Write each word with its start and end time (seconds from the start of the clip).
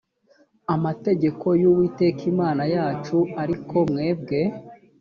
amategeko 0.75 1.47
y 1.61 1.65
uwiteka 1.71 2.21
imana 2.31 2.63
yacu 2.73 3.17
ariko 3.41 3.75
mwebwe 3.91 4.39